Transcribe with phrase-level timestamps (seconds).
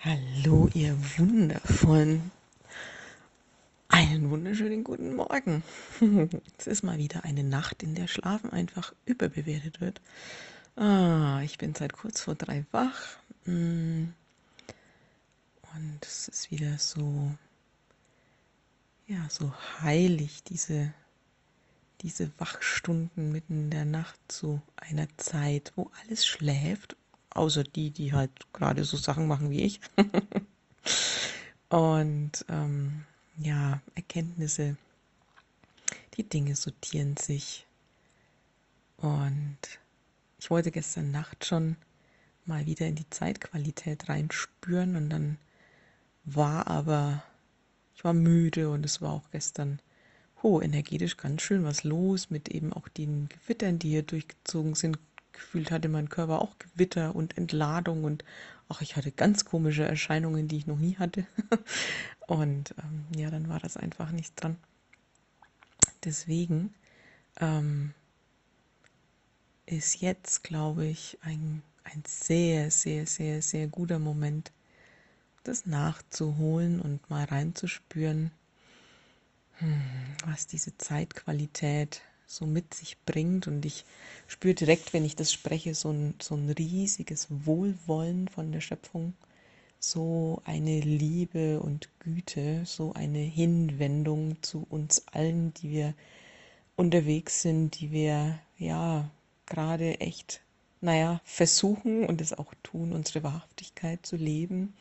[0.00, 2.30] Hallo, ihr Wundervollen.
[3.88, 5.62] Einen wunderschönen guten Morgen.
[6.58, 10.02] Es ist mal wieder eine Nacht, in der Schlafen einfach überbewertet wird.
[10.76, 13.16] Ah, ich bin seit kurz vor drei wach.
[13.46, 14.08] Mm.
[15.74, 17.32] Und es ist wieder so,
[19.06, 20.92] ja, so heilig, diese,
[22.02, 26.96] diese Wachstunden mitten in der Nacht zu einer Zeit, wo alles schläft
[27.36, 29.80] außer die, die halt gerade so Sachen machen wie ich.
[31.68, 33.04] Und ähm,
[33.38, 34.76] ja, Erkenntnisse,
[36.14, 37.66] die Dinge sortieren sich.
[38.96, 39.58] Und
[40.38, 41.76] ich wollte gestern Nacht schon
[42.44, 45.38] mal wieder in die Zeitqualität reinspüren und dann
[46.24, 47.22] war aber,
[47.94, 49.80] ich war müde und es war auch gestern
[50.42, 54.98] oh, energetisch ganz schön was los mit eben auch den Gewittern, die hier durchgezogen sind,
[55.36, 58.24] gefühlt hatte mein Körper auch Gewitter und Entladung und
[58.68, 61.26] auch ich hatte ganz komische Erscheinungen, die ich noch nie hatte.
[62.26, 64.56] und ähm, ja, dann war das einfach nicht dran.
[66.04, 66.74] Deswegen
[67.40, 67.94] ähm,
[69.66, 74.52] ist jetzt, glaube ich, ein, ein sehr, sehr, sehr, sehr guter Moment,
[75.44, 78.32] das nachzuholen und mal reinzuspüren,
[79.58, 79.82] hm,
[80.24, 83.46] was diese Zeitqualität so mit sich bringt.
[83.46, 83.84] Und ich
[84.26, 89.14] spüre direkt, wenn ich das spreche, so ein, so ein riesiges Wohlwollen von der Schöpfung,
[89.78, 95.94] so eine Liebe und Güte, so eine Hinwendung zu uns allen, die wir
[96.76, 99.08] unterwegs sind, die wir ja
[99.46, 100.40] gerade echt,
[100.80, 104.74] naja, versuchen und es auch tun, unsere Wahrhaftigkeit zu leben,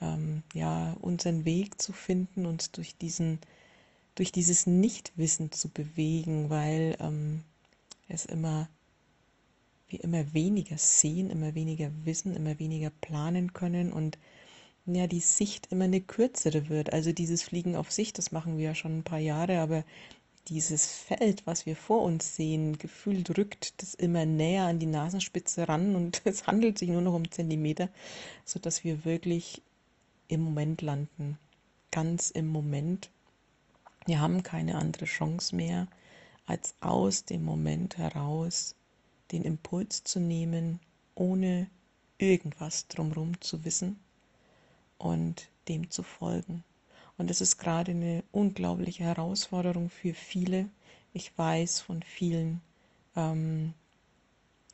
[0.00, 3.38] ähm, ja, unseren Weg zu finden, uns durch diesen
[4.14, 7.42] durch dieses Nichtwissen zu bewegen, weil ähm,
[8.08, 8.68] es immer,
[9.88, 14.18] wir immer weniger sehen, immer weniger wissen, immer weniger planen können und
[14.86, 16.92] ja, die Sicht immer eine kürzere wird.
[16.92, 19.84] Also dieses Fliegen auf Sicht, das machen wir ja schon ein paar Jahre, aber
[20.48, 25.68] dieses Feld, was wir vor uns sehen, gefühlt rückt das immer näher an die Nasenspitze
[25.68, 27.88] ran und es handelt sich nur noch um Zentimeter,
[28.44, 29.62] sodass wir wirklich
[30.28, 31.38] im Moment landen,
[31.90, 33.10] ganz im Moment
[34.06, 35.88] wir haben keine andere Chance mehr,
[36.46, 38.74] als aus dem Moment heraus
[39.32, 40.80] den Impuls zu nehmen,
[41.14, 41.68] ohne
[42.18, 43.98] irgendwas drumherum zu wissen
[44.98, 46.64] und dem zu folgen.
[47.16, 50.68] Und es ist gerade eine unglaubliche Herausforderung für viele.
[51.12, 52.60] Ich weiß von vielen,
[53.16, 53.72] ähm,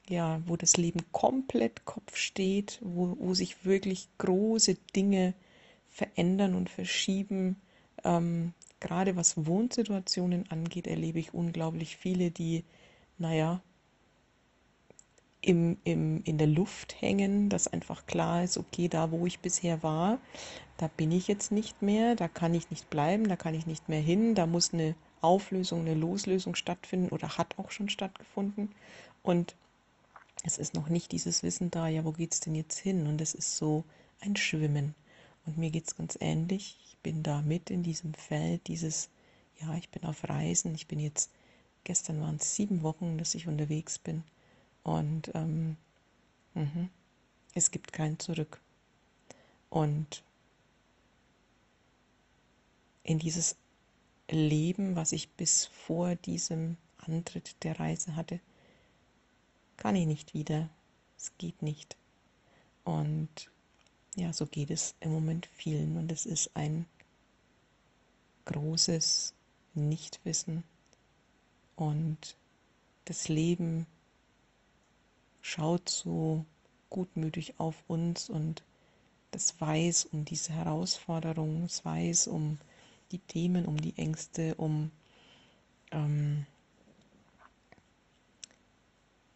[0.08, 5.34] ja, wo das Leben komplett Kopf steht, wo, wo sich wirklich große Dinge
[5.88, 7.60] verändern und verschieben,
[8.04, 12.64] ähm, gerade was Wohnsituationen angeht, erlebe ich unglaublich viele, die,
[13.18, 13.60] naja,
[15.42, 19.82] im, im, in der Luft hängen, dass einfach klar ist, okay, da wo ich bisher
[19.82, 20.18] war,
[20.76, 23.88] da bin ich jetzt nicht mehr, da kann ich nicht bleiben, da kann ich nicht
[23.88, 28.70] mehr hin, da muss eine Auflösung, eine Loslösung stattfinden oder hat auch schon stattgefunden.
[29.22, 29.54] Und
[30.44, 33.06] es ist noch nicht dieses Wissen da, ja, wo geht es denn jetzt hin?
[33.06, 33.84] Und es ist so
[34.20, 34.94] ein Schwimmen.
[35.46, 39.08] Und mir geht es ganz ähnlich bin da mit in diesem Feld, dieses,
[39.60, 41.30] ja, ich bin auf Reisen, ich bin jetzt,
[41.84, 44.22] gestern waren es sieben Wochen, dass ich unterwegs bin
[44.82, 45.76] und ähm,
[46.54, 46.88] mh,
[47.54, 48.60] es gibt kein Zurück.
[49.70, 50.22] Und
[53.02, 53.56] in dieses
[54.28, 58.40] Leben, was ich bis vor diesem Antritt der Reise hatte,
[59.76, 60.68] kann ich nicht wieder.
[61.16, 61.96] Es geht nicht.
[62.84, 63.50] Und
[64.16, 66.86] ja, so geht es im Moment vielen und es ist ein
[68.46, 69.34] großes
[69.74, 70.64] Nichtwissen
[71.76, 72.36] und
[73.04, 73.86] das Leben
[75.42, 76.44] schaut so
[76.90, 78.62] gutmütig auf uns und
[79.30, 82.58] das weiß um diese Herausforderungen, es weiß um
[83.12, 84.90] die Themen, um die Ängste, um
[85.92, 86.46] ähm,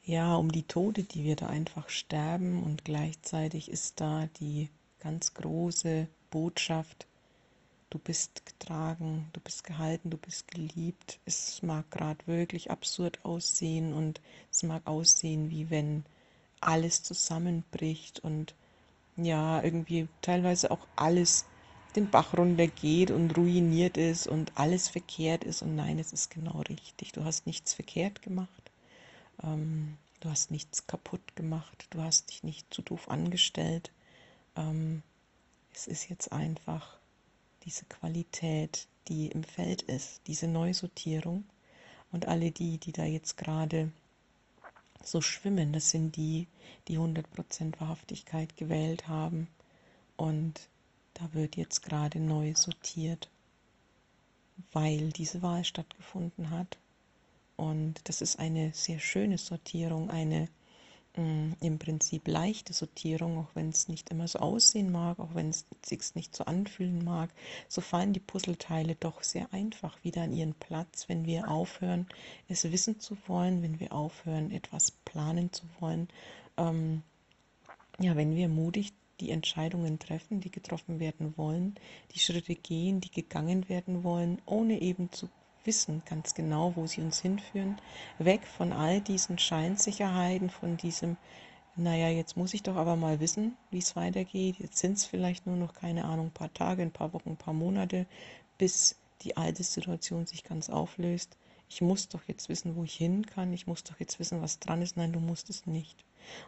[0.06, 4.68] ja, um die Tode, die wir da einfach sterben und gleichzeitig ist da die
[5.00, 7.06] ganz große Botschaft,
[7.88, 11.20] du bist getragen, du bist gehalten, du bist geliebt.
[11.24, 14.20] Es mag gerade wirklich absurd aussehen und
[14.50, 16.04] es mag aussehen, wie wenn
[16.60, 18.54] alles zusammenbricht und
[19.16, 21.46] ja, irgendwie teilweise auch alles
[21.96, 26.60] den Bach runtergeht und ruiniert ist und alles verkehrt ist und nein, es ist genau
[26.68, 27.12] richtig.
[27.12, 28.63] Du hast nichts verkehrt gemacht
[29.42, 33.90] ähm, du hast nichts kaputt gemacht, du hast dich nicht zu doof angestellt.
[34.56, 35.02] Ähm,
[35.74, 36.98] es ist jetzt einfach
[37.64, 41.44] diese Qualität, die im Feld ist, diese Neusortierung.
[42.12, 43.90] Und alle die, die da jetzt gerade
[45.02, 46.46] so schwimmen, das sind die,
[46.88, 49.48] die 100% Wahrhaftigkeit gewählt haben
[50.16, 50.68] Und
[51.14, 53.28] da wird jetzt gerade neu sortiert,
[54.72, 56.78] weil diese Wahl stattgefunden hat.
[57.56, 60.48] Und das ist eine sehr schöne Sortierung, eine
[61.16, 65.50] Mm, im Prinzip leichte Sortierung, auch wenn es nicht immer so aussehen mag, auch wenn
[65.50, 67.30] es sich nicht so anfühlen mag,
[67.68, 72.08] so fallen die Puzzleteile doch sehr einfach wieder an ihren Platz, wenn wir aufhören,
[72.48, 76.08] es wissen zu wollen, wenn wir aufhören, etwas planen zu wollen.
[76.56, 77.02] Ähm,
[78.00, 81.76] ja, wenn wir mutig die Entscheidungen treffen, die getroffen werden wollen,
[82.12, 85.28] die Schritte gehen, die gegangen werden wollen, ohne eben zu
[85.64, 87.80] wissen ganz genau, wo sie uns hinführen,
[88.18, 91.16] weg von all diesen Scheinsicherheiten, von diesem,
[91.76, 95.46] naja, jetzt muss ich doch aber mal wissen, wie es weitergeht, jetzt sind es vielleicht
[95.46, 98.06] nur noch, keine Ahnung, ein paar Tage, ein paar Wochen, ein paar Monate,
[98.58, 101.36] bis die alte Situation sich ganz auflöst.
[101.68, 104.60] Ich muss doch jetzt wissen, wo ich hin kann, ich muss doch jetzt wissen, was
[104.60, 104.96] dran ist.
[104.96, 106.04] Nein, du musst es nicht.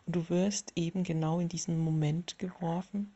[0.06, 3.12] Und du wirst eben genau in diesen Moment geworfen,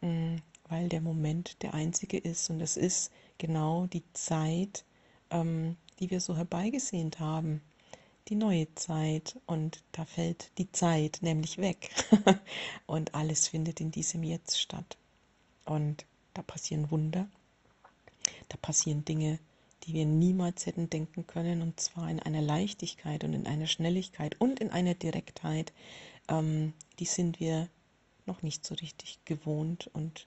[0.00, 0.36] mm,
[0.68, 4.84] weil der Moment der einzige ist und es ist genau die Zeit,
[5.30, 7.60] ähm, die wir so herbeigesehnt haben.
[8.28, 9.38] Die neue Zeit.
[9.46, 11.90] Und da fällt die Zeit nämlich weg.
[12.86, 14.96] Und alles findet in diesem Jetzt statt.
[15.64, 16.04] Und
[16.34, 17.28] da passieren Wunder,
[18.48, 19.38] da passieren Dinge,
[19.84, 21.62] die wir niemals hätten denken können.
[21.62, 25.72] Und zwar in einer Leichtigkeit und in einer Schnelligkeit und in einer Direktheit,
[26.28, 27.68] ähm, die sind wir
[28.26, 29.90] noch nicht so richtig gewohnt.
[29.92, 30.26] Und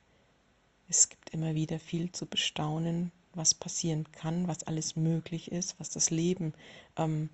[0.89, 5.89] es gibt immer wieder viel zu bestaunen, was passieren kann, was alles möglich ist, was
[5.89, 6.53] das Leben
[6.97, 7.29] ähm,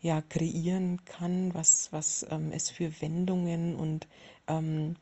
[0.00, 4.06] ja kreieren kann, was, was ähm, es für Wendungen und
[4.48, 4.96] ähm,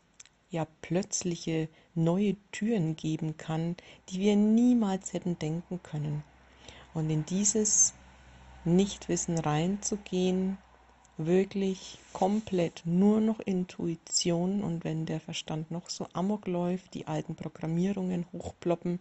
[0.51, 3.77] ja plötzliche neue Türen geben kann,
[4.09, 6.23] die wir niemals hätten denken können.
[6.93, 7.95] Und in dieses
[8.65, 10.59] Nichtwissen reinzugehen,
[11.17, 17.35] wirklich komplett nur noch Intuition und wenn der Verstand noch so amok läuft, die alten
[17.37, 19.01] Programmierungen hochploppen,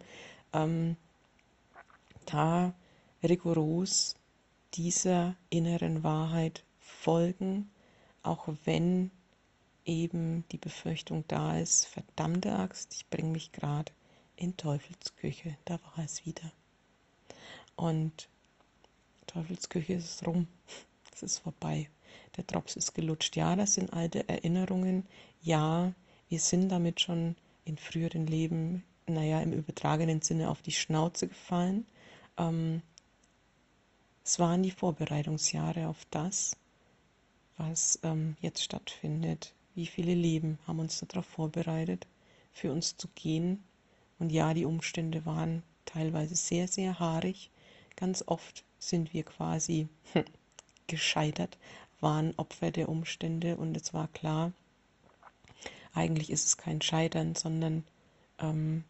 [0.53, 0.97] ähm,
[2.31, 2.73] da
[3.23, 4.15] rigoros
[4.73, 7.69] dieser inneren Wahrheit folgen,
[8.23, 9.11] auch wenn
[9.85, 13.91] eben die Befürchtung da ist, verdammte Axt, ich bringe mich gerade
[14.35, 16.51] in Teufelsküche, da war es wieder.
[17.75, 18.29] Und
[19.27, 20.47] Teufelsküche ist rum,
[21.13, 21.89] es ist vorbei,
[22.37, 23.35] der Drops ist gelutscht.
[23.35, 25.05] Ja, das sind alte Erinnerungen,
[25.41, 25.93] ja,
[26.29, 27.35] wir sind damit schon
[27.65, 31.87] in früheren Leben, naja, im übertragenen Sinne auf die Schnauze gefallen
[32.39, 32.81] ähm,
[34.23, 36.55] es waren die Vorbereitungsjahre auf das,
[37.57, 39.53] was ähm, jetzt stattfindet.
[39.75, 42.07] Wie viele Leben haben uns darauf vorbereitet,
[42.51, 43.63] für uns zu gehen.
[44.17, 47.49] Und ja, die Umstände waren teilweise sehr, sehr haarig.
[47.95, 49.87] Ganz oft sind wir quasi
[50.87, 51.57] gescheitert,
[51.99, 54.51] waren Opfer der Umstände und es war klar,
[55.93, 57.83] eigentlich ist es kein Scheitern, sondern
[58.39, 58.83] ähm,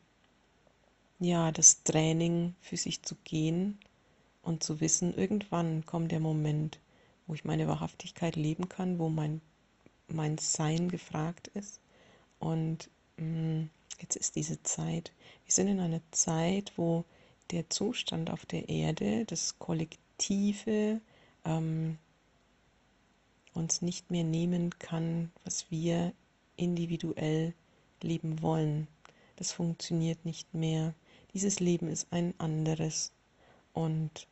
[1.20, 3.78] ja, das Training für sich zu gehen
[4.42, 6.80] und zu wissen, irgendwann kommt der Moment,
[7.28, 9.42] wo ich meine Wahrhaftigkeit leben kann, wo mein,
[10.08, 11.82] mein Sein gefragt ist.
[12.40, 13.70] Und mh, mm,
[14.00, 15.12] jetzt ist diese Zeit.
[15.46, 17.04] Wir sind in einer Zeit, wo
[17.52, 21.02] der Zustand auf der Erde, das Kollektive,
[21.46, 21.98] ähm,
[23.54, 26.14] uns nicht mehr nehmen kann, was wir
[26.56, 27.54] individuell
[28.02, 28.88] leben wollen.
[29.36, 30.94] Das funktioniert nicht mehr.
[31.34, 33.12] Dieses Leben ist ein anderes
[33.74, 34.28] und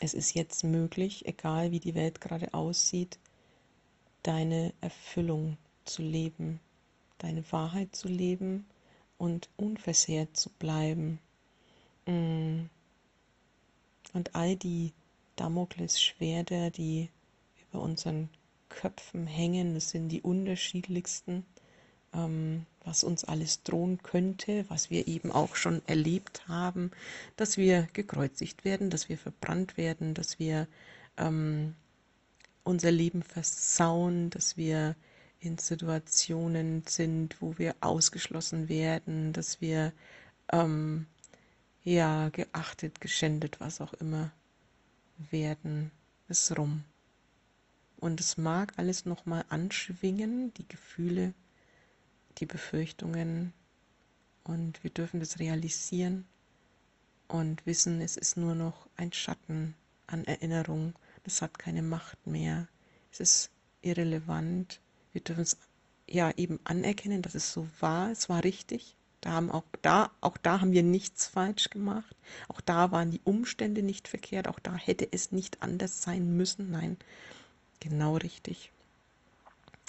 [0.00, 3.18] es ist jetzt möglich, egal wie die Welt gerade aussieht,
[4.22, 6.60] deine Erfüllung zu leben,
[7.18, 8.66] deine Wahrheit zu leben
[9.18, 11.20] und unversehrt zu bleiben.
[12.06, 12.66] Mm.
[14.12, 14.92] Und all die
[15.36, 17.10] Damoklesschwerter, die
[17.68, 18.28] über unseren
[18.68, 21.44] Köpfen hängen, das sind die unterschiedlichsten
[22.84, 26.90] was uns alles drohen könnte, was wir eben auch schon erlebt haben,
[27.36, 30.68] dass wir gekreuzigt werden, dass wir verbrannt werden, dass wir
[31.16, 31.74] ähm,
[32.62, 34.94] unser Leben versauen, dass wir
[35.40, 39.92] in Situationen sind, wo wir ausgeschlossen werden, dass wir
[40.52, 41.06] ähm,
[41.82, 44.30] ja geachtet, geschändet, was auch immer
[45.30, 45.90] werden,
[46.28, 46.84] ist rum.
[47.98, 51.34] Und es mag alles nochmal anschwingen, die Gefühle,
[52.38, 53.52] die Befürchtungen
[54.44, 56.26] und wir dürfen das realisieren
[57.28, 59.74] und wissen, es ist nur noch ein Schatten
[60.06, 62.68] an Erinnerung, das hat keine Macht mehr,
[63.12, 63.50] es ist
[63.82, 64.80] irrelevant,
[65.12, 65.56] wir dürfen es
[66.06, 70.36] ja eben anerkennen, dass es so war, es war richtig, da haben auch da, auch
[70.36, 72.14] da haben wir nichts falsch gemacht,
[72.48, 76.70] auch da waren die Umstände nicht verkehrt, auch da hätte es nicht anders sein müssen,
[76.70, 76.98] nein,
[77.80, 78.73] genau richtig.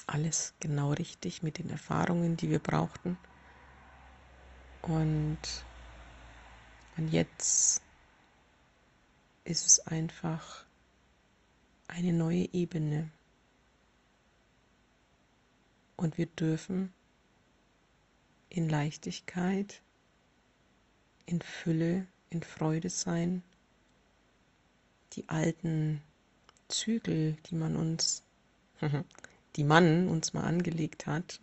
[0.07, 3.17] Alles genau richtig mit den Erfahrungen, die wir brauchten.
[4.81, 5.39] Und,
[6.97, 7.81] und jetzt
[9.43, 10.65] ist es einfach
[11.87, 13.09] eine neue Ebene.
[15.95, 16.93] Und wir dürfen
[18.49, 19.81] in Leichtigkeit,
[21.25, 23.43] in Fülle, in Freude sein.
[25.13, 26.01] Die alten
[26.67, 28.23] Zügel, die man uns,
[29.55, 31.39] die man uns mal angelegt hat,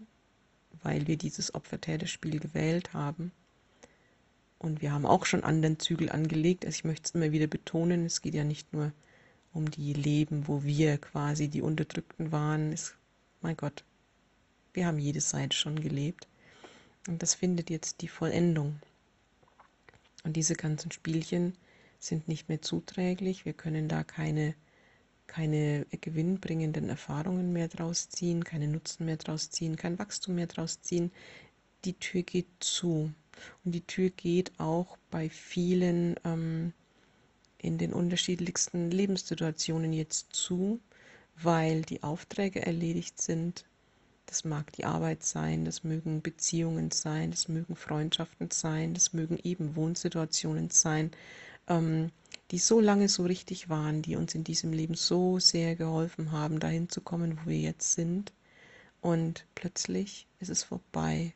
[0.82, 3.32] weil wir dieses Opfertäterspiel gewählt haben.
[4.58, 6.64] Und wir haben auch schon anderen Zügel angelegt.
[6.64, 8.92] Also ich möchte es immer wieder betonen, es geht ja nicht nur
[9.52, 12.72] um die Leben, wo wir quasi die Unterdrückten waren.
[12.72, 12.94] Es,
[13.40, 13.84] mein Gott,
[14.72, 16.28] wir haben jede Seite schon gelebt.
[17.08, 18.78] Und das findet jetzt die Vollendung.
[20.24, 21.54] Und diese ganzen Spielchen
[21.98, 23.44] sind nicht mehr zuträglich.
[23.44, 24.54] Wir können da keine,
[25.32, 30.82] keine gewinnbringenden Erfahrungen mehr draus ziehen, keine Nutzen mehr draus ziehen, kein Wachstum mehr draus
[30.82, 31.10] ziehen.
[31.86, 33.10] Die Tür geht zu.
[33.64, 36.74] Und die Tür geht auch bei vielen ähm,
[37.56, 40.80] in den unterschiedlichsten Lebenssituationen jetzt zu,
[41.42, 43.64] weil die Aufträge erledigt sind,
[44.26, 49.38] das mag die Arbeit sein, das mögen Beziehungen sein, das mögen Freundschaften sein, das mögen
[49.42, 51.10] eben Wohnsituationen sein,
[51.68, 52.10] ähm,
[52.52, 56.60] die so lange so richtig waren, die uns in diesem Leben so sehr geholfen haben,
[56.60, 58.32] dahin zu kommen, wo wir jetzt sind.
[59.00, 61.34] Und plötzlich ist es vorbei.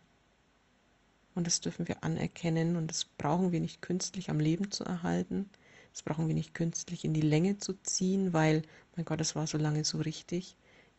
[1.35, 5.51] Und das dürfen wir anerkennen und das brauchen wir nicht künstlich am Leben zu erhalten.
[5.93, 8.63] Das brauchen wir nicht künstlich in die Länge zu ziehen, weil,
[8.95, 10.57] mein Gott, das war so lange so richtig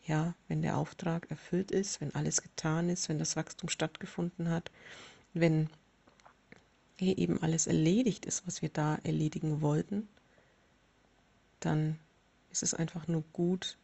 [0.07, 4.71] ja, wenn der Auftrag erfüllt ist, wenn alles getan ist, wenn das Wachstum stattgefunden hat,
[5.33, 5.69] wenn
[6.97, 10.07] hier eben alles erledigt ist, was wir da erledigen wollten,
[11.59, 11.99] dann
[12.51, 13.77] ist es einfach nur gut,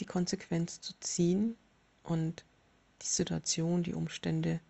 [0.00, 1.56] die Konsequenz zu ziehen
[2.02, 2.44] und
[3.02, 4.60] die Situation, die Umstände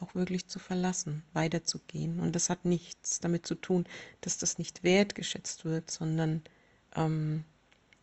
[0.00, 2.20] auch wirklich zu verlassen, weiterzugehen.
[2.20, 3.86] Und das hat nichts damit zu tun,
[4.20, 6.42] dass das nicht wertgeschätzt wird, sondern
[6.94, 7.44] ähm,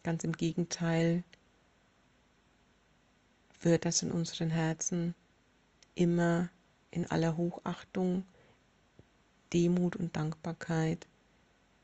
[0.04, 1.24] ganz im Gegenteil,
[3.62, 5.16] wird das in unseren Herzen
[5.96, 6.50] immer
[6.92, 8.26] in aller Hochachtung,
[9.54, 11.08] Demut und Dankbarkeit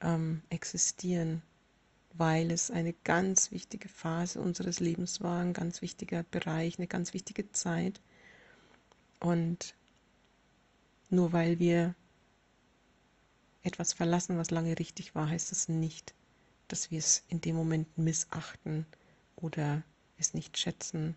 [0.02, 1.42] ähm, existieren,
[2.14, 7.14] weil es eine ganz wichtige Phase unseres Lebens war, ein ganz wichtiger Bereich, eine ganz
[7.14, 8.02] wichtige Zeit.
[9.20, 9.76] Und
[11.10, 11.96] nur weil wir
[13.64, 16.14] etwas verlassen, was lange richtig war, heißt das nicht,
[16.68, 18.86] dass wir es in dem Moment missachten
[19.36, 19.84] oder
[20.18, 21.16] es nicht schätzen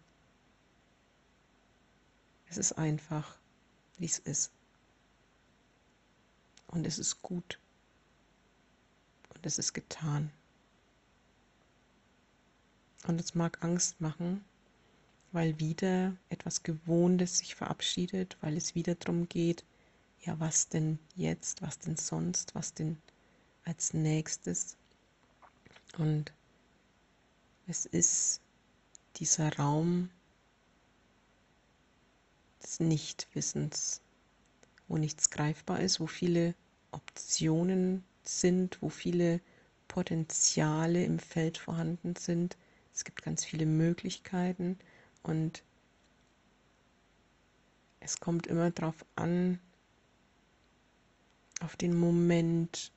[2.53, 3.39] es ist einfach,
[3.97, 4.53] wie es ist.
[6.73, 7.59] Und es ist gut.
[9.35, 10.33] Und es ist getan.
[13.07, 14.45] Und es mag Angst machen,
[15.33, 19.65] weil wieder etwas Gewohntes sich verabschiedet, weil es wieder darum geht,
[20.21, 22.97] ja, was denn jetzt, was denn sonst, was denn
[23.65, 24.77] als nächstes.
[25.99, 26.33] Und
[27.67, 28.41] es ist
[29.17, 30.11] dieser Raum
[32.63, 34.01] des Nichtwissens,
[34.89, 36.55] wo nichts greifbar ist, wo viele
[36.93, 39.41] Optionen sind, wo viele
[39.89, 42.57] Potenziale im Feld vorhanden sind.
[42.95, 44.79] Es gibt ganz viele Möglichkeiten
[45.23, 45.63] und
[48.01, 49.59] es kommt immer darauf an,
[51.61, 52.91] auf den Moment,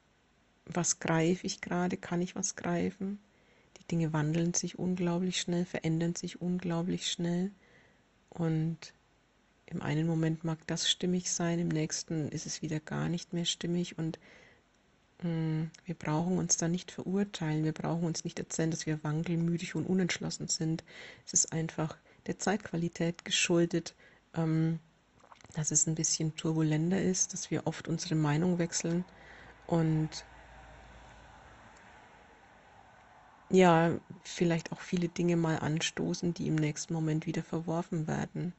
[0.66, 3.20] was greife ich gerade, kann ich was greifen.
[3.80, 7.52] Die Dinge wandeln sich unglaublich schnell, verändern sich unglaublich schnell
[8.30, 8.94] und
[9.68, 13.46] im einen Moment mag das stimmig sein, im nächsten ist es wieder gar nicht mehr
[13.46, 14.20] stimmig und
[15.24, 19.04] mh, hm, wir brauchen uns da nicht verurteilen, wir brauchen uns nicht erzählen, dass wir
[19.04, 20.84] wankelmütig und unentschlossen sind.
[21.26, 23.96] Es ist einfach der Zeitqualität geschuldet,
[24.36, 24.80] ähm,
[25.54, 29.06] dass es ein bisschen turbulenter ist, dass wir oft unsere Meinung wechseln
[29.68, 30.26] und
[33.50, 38.54] ja, vielleicht auch viele Dinge mal anstoßen, die im nächsten Moment wieder verworfen werden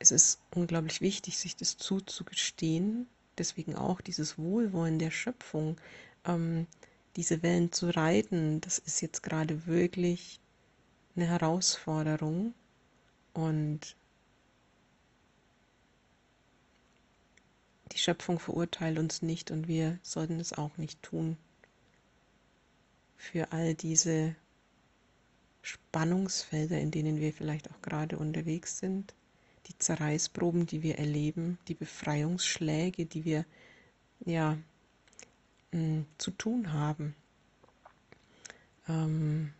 [0.00, 3.06] es ist unglaublich wichtig, sich das zuzugestehen.
[3.38, 5.76] Deswegen auch dieses Wohlwollen der Schöpfung,
[6.24, 6.66] ähm,
[7.16, 10.40] diese Wellen zu reiten, das ist jetzt gerade wirklich
[11.14, 12.54] eine Herausforderung.
[13.34, 13.94] Und
[17.92, 21.36] die Schöpfung verurteilt uns nicht und wir sollten es auch nicht tun.
[23.18, 24.34] Für all diese
[25.60, 29.12] Spannungsfelder, in denen wir vielleicht auch gerade unterwegs sind
[29.70, 33.46] die Zerreißproben, die wir erleben, die Befreiungsschläge, die wir
[34.24, 34.58] ja
[35.72, 37.14] mh, zu tun haben.
[38.88, 39.52] Ähm,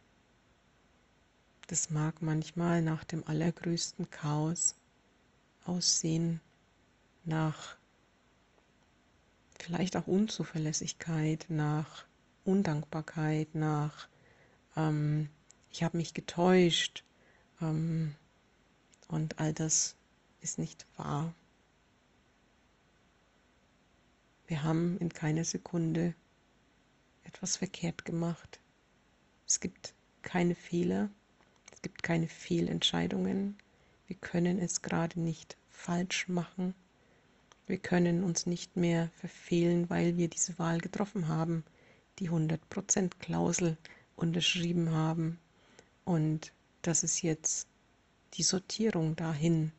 [1.69, 4.75] Das mag manchmal nach dem allergrößten Chaos
[5.65, 6.41] aussehen,
[7.25, 7.77] nach
[9.61, 12.07] vielleicht auch Unzuverlässigkeit, nach
[12.45, 14.09] Undankbarkeit, nach
[14.77, 15.29] ähm,
[15.71, 17.05] ich habe mich getäuscht
[17.61, 18.17] ähm,
[19.07, 19.95] und all das
[20.41, 21.35] ist nicht wahr.
[24.47, 26.15] Wir haben in keiner Sekunde
[27.25, 28.59] etwas verkehrt gemacht.
[29.47, 31.09] Es gibt keine Fehler,
[31.73, 33.57] es gibt keine Fehlentscheidungen.
[34.07, 36.75] Wir können es gerade nicht falsch machen.
[37.67, 41.65] Wir können uns nicht mehr verfehlen, weil wir diese Wahl getroffen haben,
[42.19, 43.77] die 100% Klausel
[44.17, 45.39] unterschrieben haben.
[46.05, 47.69] Und das ist jetzt
[48.35, 49.73] die Sortierung dahin.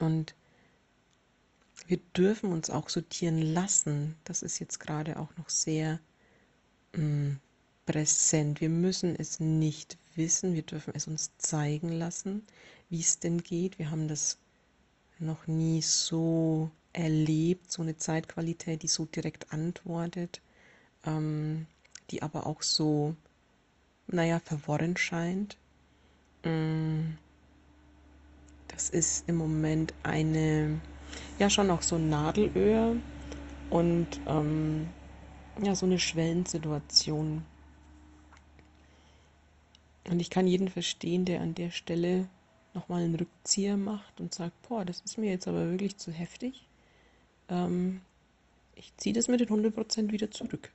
[0.00, 0.34] Und
[1.86, 4.16] wir dürfen uns auch sortieren lassen.
[4.24, 6.00] Das ist jetzt gerade auch noch sehr
[6.94, 7.40] mh, mm,
[7.86, 8.60] präsent.
[8.60, 12.46] Wir müssen es nicht wissen, wir dürfen es uns zeigen lassen,
[12.88, 13.78] wie es denn geht.
[13.78, 14.38] Wir haben das
[15.18, 20.40] noch nie so erlebt, so eine Zeitqualität, die so direkt antwortet,
[21.04, 21.66] ähm,
[22.10, 23.14] die aber auch so,
[24.06, 25.56] naja, verworren scheint.
[26.44, 27.14] Mm,
[28.72, 30.80] das ist im Moment eine
[31.38, 32.96] ja schon auch so ein Nadelöhr
[33.70, 34.88] und ähm,
[35.62, 37.44] ja, so eine Schwellensituation.
[40.08, 42.28] Und ich kann jeden verstehen, der an der Stelle
[42.74, 46.66] nochmal einen Rückzieher macht und sagt, boah, das ist mir jetzt aber wirklich zu heftig.
[47.48, 48.00] Ähm,
[48.74, 50.72] ich ziehe das mit den 100% wieder zurück.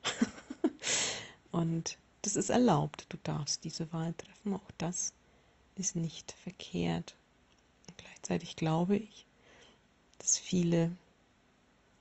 [1.51, 3.07] und das ist erlaubt.
[3.09, 4.53] Du darfst diese Wahl treffen.
[4.53, 5.13] Auch das
[5.75, 7.15] ist nicht verkehrt.
[8.25, 9.27] Gleichzeitig glaube ich,
[10.17, 10.97] dass viele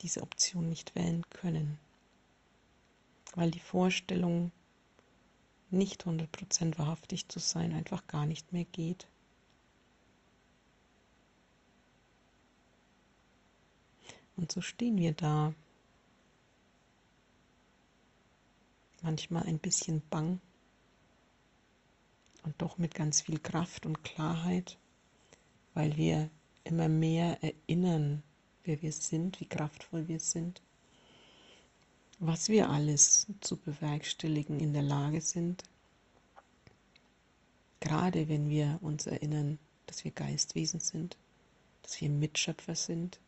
[0.01, 1.79] diese Option nicht wählen können,
[3.35, 4.51] weil die Vorstellung,
[5.71, 9.07] nicht 100% wahrhaftig zu sein, einfach gar nicht mehr geht.
[14.39, 15.53] Und so stehen wir da,
[19.03, 20.41] manchmal ein bisschen bang
[22.45, 24.79] und doch mit ganz viel Kraft und Klarheit,
[25.75, 26.31] weil wir
[26.63, 28.23] immer mehr erinnern,
[28.65, 30.63] wer wir sind, wie kraftvoll wir sind,
[32.21, 35.65] was wir alles zu bewerkstelligen in der Lage sind,
[37.81, 41.19] gerade wenn wir uns erinnern, dass wir Geistwesen sind,
[41.83, 43.19] dass wir Mitschöpfer sind,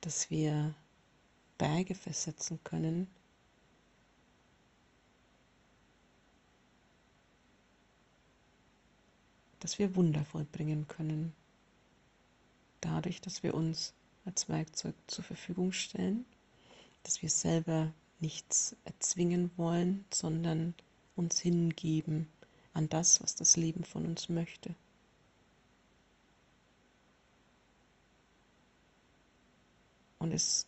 [0.00, 0.74] dass wir
[1.58, 3.08] Berge versetzen können,
[9.58, 11.34] dass wir Wunder vollbringen können
[12.80, 16.24] dadurch, dass wir uns als Werkzeug zur Verfügung stellen,
[17.02, 20.74] dass wir selber nichts erzwingen wollen, sondern
[21.16, 22.28] uns hingeben
[22.72, 24.74] an das, was das Leben von uns möchte.
[30.18, 30.66] Und es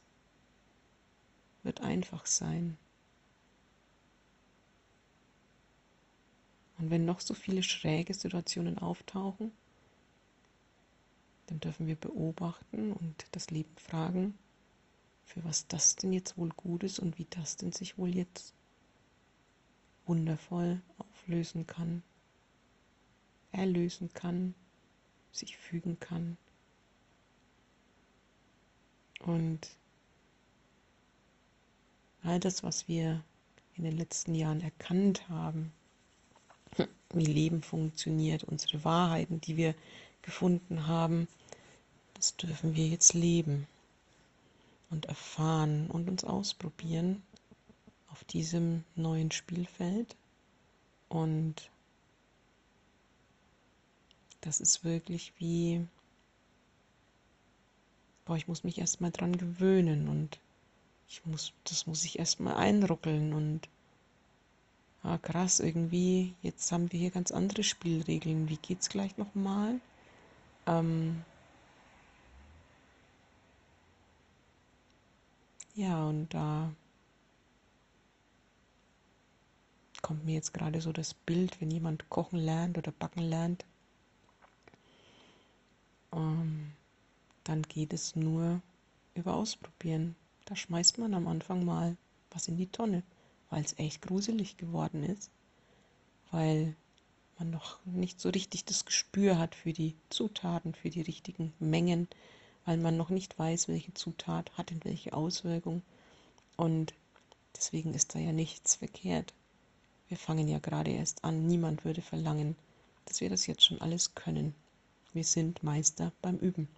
[1.62, 2.78] wird einfach sein.
[6.78, 9.52] Und wenn noch so viele schräge Situationen auftauchen,
[11.46, 14.38] dann dürfen wir beobachten und das Leben fragen,
[15.24, 18.54] für was das denn jetzt wohl gut ist und wie das denn sich wohl jetzt
[20.06, 22.02] wundervoll auflösen kann,
[23.52, 24.54] erlösen kann,
[25.30, 26.36] sich fügen kann.
[29.20, 29.76] Und
[32.22, 33.22] all das, was wir
[33.76, 35.72] in den letzten Jahren erkannt haben,
[37.14, 39.74] wie Leben funktioniert, unsere Wahrheiten, die wir
[40.22, 41.28] gefunden haben,
[42.14, 43.66] das dürfen wir jetzt leben
[44.90, 47.22] und erfahren und uns ausprobieren
[48.10, 50.14] auf diesem neuen Spielfeld.
[51.08, 51.70] Und
[54.42, 55.84] das ist wirklich wie,
[58.24, 60.38] boah, ich muss mich erstmal dran gewöhnen und
[61.08, 63.68] ich muss, das muss ich erstmal einruckeln und
[65.02, 68.48] ah, krass, irgendwie, jetzt haben wir hier ganz andere Spielregeln.
[68.48, 69.80] Wie geht's gleich nochmal?
[70.66, 71.24] Ähm,
[75.74, 76.72] Ja, und da
[80.02, 83.64] kommt mir jetzt gerade so das Bild, wenn jemand kochen lernt oder backen lernt,
[86.12, 86.72] ähm,
[87.44, 88.62] dann geht es nur
[89.14, 90.16] über Ausprobieren.
[90.46, 91.96] Da schmeißt man am Anfang mal
[92.30, 93.02] was in die Tonne,
[93.50, 95.30] weil es echt gruselig geworden ist,
[96.32, 96.74] weil
[97.38, 102.08] man noch nicht so richtig das Gespür hat für die Zutaten, für die richtigen Mengen,
[102.64, 105.82] weil man noch nicht weiß, welche Zutat hat denn welche Auswirkung.
[106.56, 106.94] Und
[107.56, 109.34] deswegen ist da ja nichts verkehrt.
[110.08, 111.46] Wir fangen ja gerade erst an.
[111.46, 112.54] Niemand würde verlangen,
[113.06, 114.54] dass wir das jetzt schon alles können.
[115.12, 116.68] Wir sind Meister beim Üben.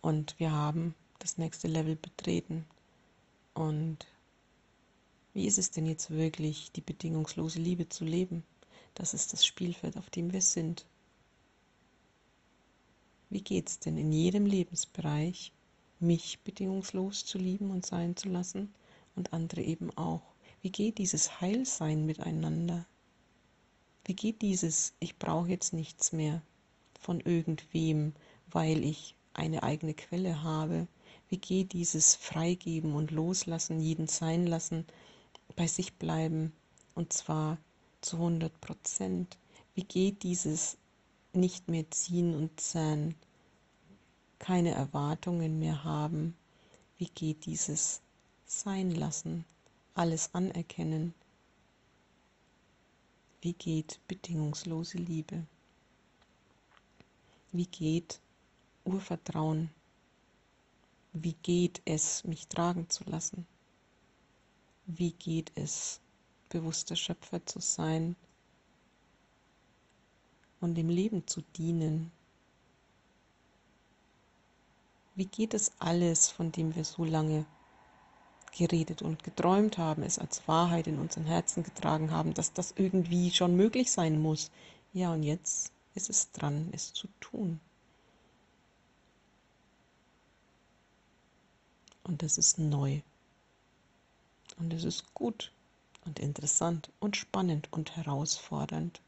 [0.00, 2.66] Und wir haben das nächste Level betreten.
[3.54, 4.06] Und
[5.34, 8.44] wie ist es denn jetzt wirklich, die bedingungslose Liebe zu leben?
[8.96, 10.86] Das ist das Spielfeld, auf dem wir sind.
[13.28, 15.52] Wie geht es denn in jedem Lebensbereich,
[16.00, 18.74] mich bedingungslos zu lieben und sein zu lassen
[19.14, 20.22] und andere eben auch?
[20.62, 22.86] Wie geht dieses Heilsein miteinander?
[24.06, 26.40] Wie geht dieses, ich brauche jetzt nichts mehr
[26.98, 28.14] von irgendwem,
[28.50, 30.88] weil ich eine eigene Quelle habe?
[31.28, 34.86] Wie geht dieses Freigeben und Loslassen, jeden sein lassen,
[35.54, 36.54] bei sich bleiben
[36.94, 37.58] und zwar
[38.06, 39.36] zu 100 Prozent?
[39.74, 40.76] Wie geht dieses
[41.32, 43.16] nicht mehr ziehen und zähnen,
[44.38, 46.36] keine Erwartungen mehr haben?
[46.98, 48.00] Wie geht dieses
[48.46, 49.44] sein lassen,
[49.94, 51.14] alles anerkennen?
[53.40, 55.44] Wie geht bedingungslose Liebe?
[57.50, 58.20] Wie geht
[58.84, 59.68] Urvertrauen?
[61.12, 63.48] Wie geht es, mich tragen zu lassen?
[64.86, 66.00] Wie geht es,
[66.48, 68.16] bewusster Schöpfer zu sein
[70.60, 72.10] und dem Leben zu dienen?
[75.14, 77.46] Wie geht es alles, von dem wir so lange
[78.56, 83.30] geredet und geträumt haben, es als Wahrheit in unseren Herzen getragen haben, dass das irgendwie
[83.30, 84.50] schon möglich sein muss?
[84.92, 87.60] Ja, und jetzt ist es dran, es zu tun.
[92.04, 93.00] Und das ist neu.
[94.58, 95.52] Und es ist gut
[96.06, 99.00] und interessant und spannend und herausfordernd.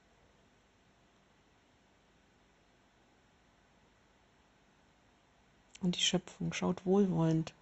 [5.80, 7.54] Und die Schöpfung schaut wohlwollend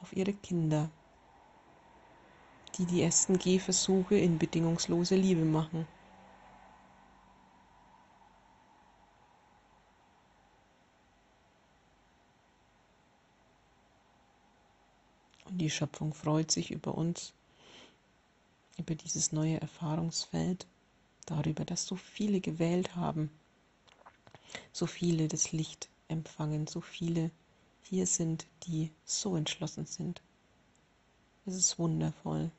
[0.00, 0.88] auf ihre Kinder,
[2.76, 5.86] die die ersten Gehversuche in bedingungslose Liebe machen.
[15.44, 17.32] Und die Schöpfung freut sich über uns,
[18.78, 20.66] über dieses neue Erfahrungsfeld,
[21.26, 23.30] darüber, dass so viele gewählt haben,
[24.72, 27.30] so viele das Licht empfangen, so viele
[27.82, 30.22] hier sind, die so entschlossen sind.
[31.46, 32.50] Es ist wundervoll.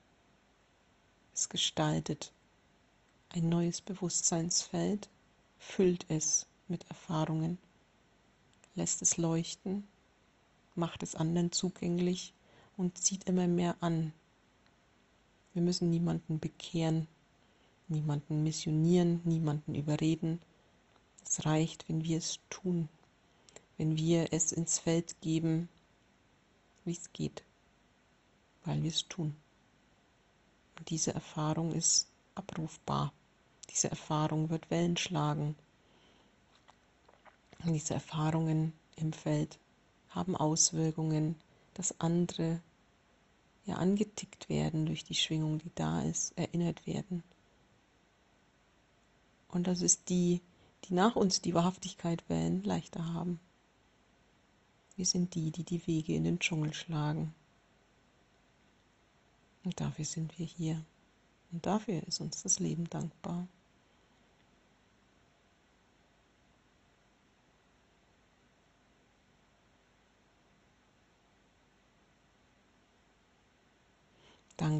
[1.33, 2.31] Es gestaltet
[3.29, 5.09] ein neues Bewusstseinsfeld,
[5.57, 7.57] füllt es mit Erfahrungen,
[8.75, 9.85] lässt es leuchten,
[10.75, 12.33] macht es anderen zugänglich
[12.77, 14.13] und zieht immer mehr an.
[15.55, 17.07] Wir müssen niemanden bekehren,
[17.87, 20.39] niemanden missionieren, niemanden überreden.
[21.25, 22.87] Es reicht, wenn wir es tun,
[23.77, 25.67] wenn wir es ins Feld geben,
[26.83, 27.43] wie es geht,
[28.63, 29.35] weil wir es tun.
[30.77, 33.11] Und diese Erfahrung ist abrufbar.
[33.71, 35.55] Diese Erfahrung wird Wellen schlagen.
[37.63, 39.57] Und diese Erfahrungen im Feld
[40.09, 41.35] haben Auswirkungen
[41.75, 42.61] dass andere
[43.65, 47.23] ja angetickt werden durch die Schwingung, die da ist, erinnert werden.
[49.49, 50.41] Und das ist die,
[50.85, 53.39] die nach uns die Wahrhaftigkeit wählen, leichter haben.
[54.95, 57.33] Wir sind die, die die Wege in den Dschungel schlagen.
[59.63, 60.83] Und dafür sind wir hier.
[61.51, 63.47] Und dafür ist uns das Leben dankbar.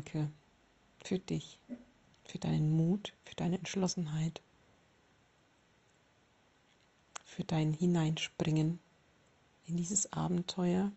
[0.06, 0.30] Danke
[1.04, 1.60] für dich,
[2.26, 4.40] für deinen Mut, für deine Entschlossenheit,
[7.24, 8.80] für dein Hineinspringen
[9.66, 10.92] in dieses Abenteuer,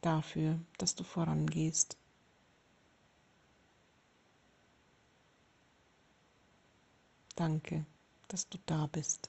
[0.00, 1.98] dafür, dass du vorangehst.
[7.36, 7.84] Danke,
[8.28, 9.28] dass du da bist.